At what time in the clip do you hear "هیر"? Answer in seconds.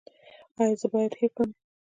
1.19-1.31